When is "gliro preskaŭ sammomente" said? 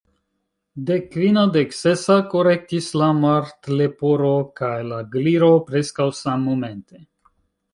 5.17-7.05